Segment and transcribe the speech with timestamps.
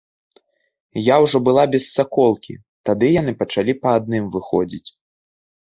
[1.07, 2.53] Я ўжо была без саколкі,
[2.91, 4.85] тады яны пачалі па адным выходзіць.